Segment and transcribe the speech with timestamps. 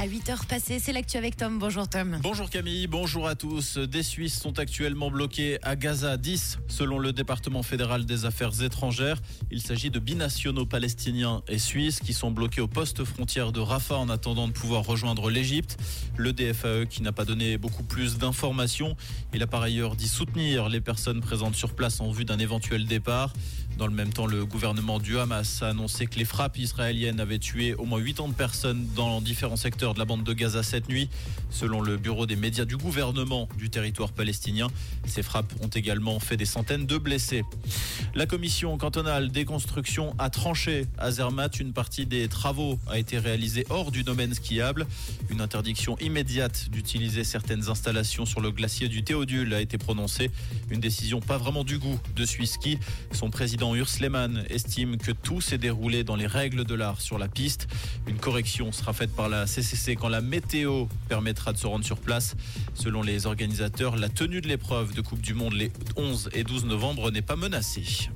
[0.00, 1.58] À 8h passées, c'est l'actu avec Tom.
[1.58, 2.20] Bonjour Tom.
[2.22, 3.78] Bonjour Camille, bonjour à tous.
[3.78, 9.20] Des Suisses sont actuellement bloqués à Gaza, 10 selon le département fédéral des affaires étrangères.
[9.50, 13.96] Il s'agit de binationaux palestiniens et suisses qui sont bloqués au poste frontière de Rafah
[13.96, 15.76] en attendant de pouvoir rejoindre l'Égypte.
[16.16, 18.96] Le DFAE qui n'a pas donné beaucoup plus d'informations.
[19.34, 22.86] Il a par ailleurs dit soutenir les personnes présentes sur place en vue d'un éventuel
[22.86, 23.32] départ.
[23.78, 27.38] Dans le même temps, le gouvernement du Hamas a annoncé que les frappes israéliennes avaient
[27.38, 31.08] tué au moins 80 personnes dans différents secteurs de la bande de Gaza cette nuit.
[31.48, 34.66] Selon le bureau des médias du gouvernement du territoire palestinien,
[35.06, 37.44] ces frappes ont également fait des centaines de blessés.
[38.16, 41.60] La commission cantonale des constructions a tranché à Zermatt.
[41.60, 44.88] Une partie des travaux a été réalisée hors du domaine skiable.
[45.30, 50.32] Une interdiction immédiate d'utiliser certaines installations sur le glacier du Théodule a été prononcée.
[50.68, 52.78] Une décision pas vraiment du goût de Ski.
[53.12, 57.18] Son président Urs Lehmann estime que tout s'est déroulé dans les règles de l'art sur
[57.18, 57.68] la piste.
[58.06, 61.98] Une correction sera faite par la CCC quand la météo permettra de se rendre sur
[61.98, 62.36] place.
[62.74, 66.66] Selon les organisateurs, la tenue de l'épreuve de Coupe du Monde les 11 et 12
[66.66, 68.10] novembre n'est pas menacée.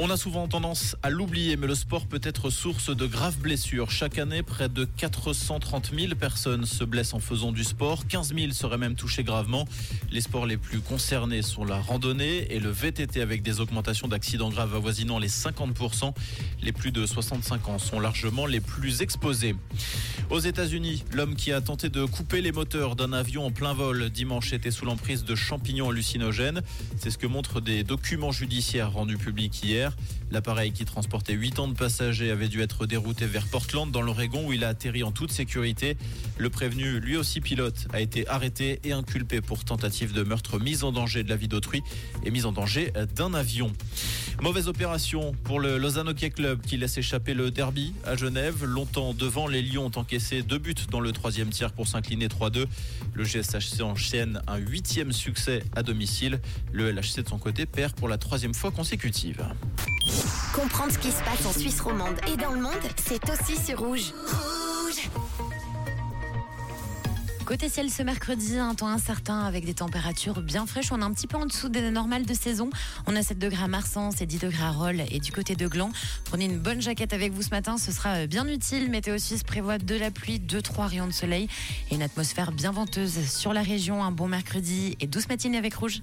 [0.00, 3.90] On a souvent tendance à l'oublier, mais le sport peut être source de graves blessures.
[3.90, 8.06] Chaque année, près de 430 000 personnes se blessent en faisant du sport.
[8.06, 9.66] 15 000 seraient même touchés gravement.
[10.12, 14.50] Les sports les plus concernés sont la randonnée et le VTT avec des augmentations d'accidents
[14.50, 16.14] graves avoisinant les 50%.
[16.62, 19.56] Les plus de 65 ans sont largement les plus exposés.
[20.30, 24.10] Aux États-Unis, l'homme qui a tenté de couper les moteurs d'un avion en plein vol
[24.10, 26.60] dimanche était sous l'emprise de champignons hallucinogènes.
[26.98, 29.96] C'est ce que montrent des documents judiciaires rendus publics hier.
[30.30, 34.46] L'appareil qui transportait 8 ans de passagers avait dû être dérouté vers Portland dans l'Oregon
[34.46, 35.96] où il a atterri en toute sécurité.
[36.36, 40.84] Le prévenu, lui aussi pilote, a été arrêté et inculpé pour tentative de meurtre, mise
[40.84, 41.82] en danger de la vie d'autrui
[42.26, 43.72] et mise en danger d'un avion.
[44.42, 48.64] Mauvaise opération pour le Lausanne Hockey Club qui laisse échapper le derby à Genève.
[48.64, 49.90] Longtemps devant, les Lions ont
[50.46, 52.66] deux buts dans le troisième tiers pour s'incliner 3-2.
[53.14, 56.40] Le GSHC enchaîne un huitième succès à domicile.
[56.72, 59.44] Le LHC de son côté perd pour la troisième fois consécutive.
[60.52, 63.78] Comprendre ce qui se passe en Suisse romande et dans le monde, c'est aussi sur
[63.78, 64.12] Rouge.
[64.26, 65.08] Rouge
[67.48, 70.92] Côté ciel ce mercredi, un temps incertain avec des températures bien fraîches.
[70.92, 72.68] On est un petit peu en dessous des normales de saison.
[73.06, 75.66] On a 7 degrés à Marsens et 10 degrés à Rolles et du côté de
[75.66, 75.90] Gland.
[76.26, 78.90] Prenez une bonne jaquette avec vous ce matin, ce sera bien utile.
[78.90, 81.48] Météo Suisse prévoit de la pluie, 2-3 rayons de soleil
[81.90, 84.04] et une atmosphère bien venteuse sur la région.
[84.04, 86.02] Un bon mercredi et douce matinée avec Rouge.